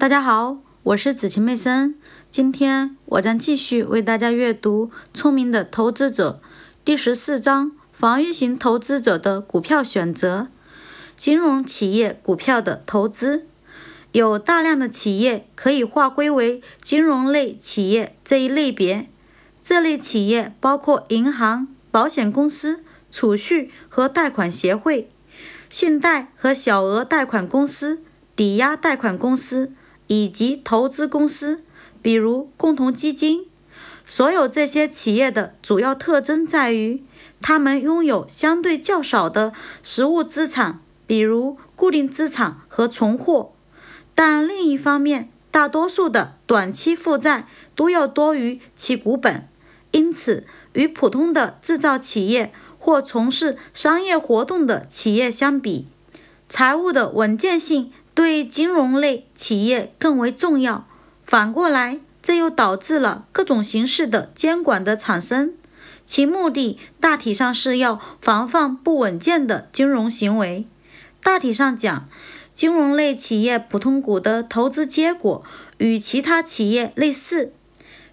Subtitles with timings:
[0.00, 1.94] 大家好，我是子晴妹森。
[2.30, 6.40] 今天我将继续为大家阅读《聪明的投资者》
[6.82, 10.48] 第十四章：防御型投资者的股票选择。
[11.18, 13.46] 金融企业股票的投资，
[14.12, 19.10] 有大量的企业可以划归为金融类企业这一类别。
[19.62, 25.10] 这类企业包括银行、保险公司、储蓄和贷款协会、
[25.68, 28.02] 信贷和小额贷款公司、
[28.34, 29.74] 抵押贷款公司。
[30.10, 31.62] 以及投资公司，
[32.02, 33.46] 比如共同基金。
[34.04, 37.04] 所有这些企业的主要特征在于，
[37.40, 39.52] 他们拥有相对较少的
[39.84, 43.52] 实物资产，比如固定资产和存货。
[44.16, 47.46] 但另一方面，大多数的短期负债
[47.76, 49.46] 都要多于其股本。
[49.92, 55.86] 因此，与普通的制造企业或从事商业活动的企业相比，
[56.48, 57.92] 财务的稳健性。
[58.14, 60.86] 对金融类企业更为重要。
[61.24, 65.54] 反过来，这又导致了各种形式的监管的产生，
[66.04, 70.66] 其目的大体上是要防范不稳健的金融行为。
[71.22, 72.08] 大体上讲，
[72.54, 75.44] 金融类企业普通股的投资结果
[75.78, 77.52] 与其他企业类似。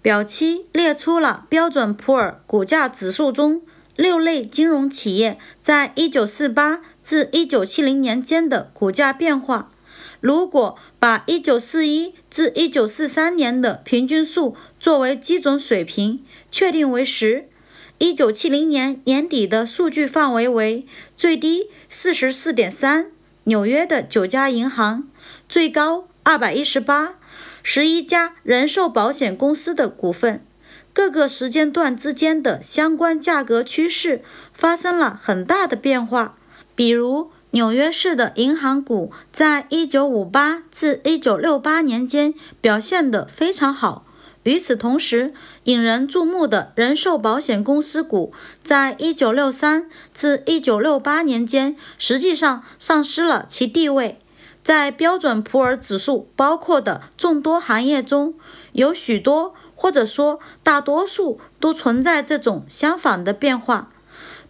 [0.00, 3.62] 表七列出了标准普尔股价指数中
[3.96, 9.70] 六类金融企业在1948至1970年间的股价变化。
[10.20, 17.48] 如果把1941至1943年的平均数作为基准水平，确定为十
[17.98, 23.06] ，1970年年底的数据范围为最低44.3，
[23.44, 25.08] 纽约的九家银行，
[25.48, 27.10] 最高218，
[27.62, 30.44] 十一家人寿保险公司的股份，
[30.92, 36.36] 各个时间段之间的相关价格趋势发生了很大的变化，
[36.74, 37.30] 比如。
[37.52, 44.04] 纽约市的银行股在1958至1968年间表现得非常好。
[44.44, 45.32] 与此同时，
[45.64, 48.32] 引人注目的人寿保险公司股
[48.62, 54.18] 在1963至1968年间实际上丧失了其地位。
[54.62, 58.34] 在标准普尔指数包括的众多行业中，
[58.72, 63.88] 有许多或者说大多数都存在这种相反的变化。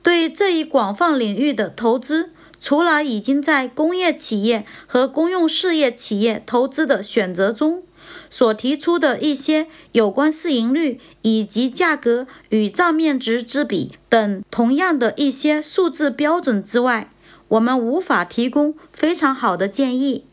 [0.02, 2.32] 对这一广泛领域的投资。
[2.60, 7.82] 除了已经在工业企业和公用事业企业投资的选择中
[8.30, 17.10] 所提出的一些有关市盈率以及价格与账面值之比等同样的一些数字标准之外，
[17.48, 20.24] 我们无法提供非常好的建议。